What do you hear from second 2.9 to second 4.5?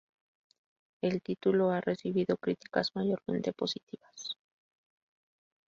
mayormente positivas.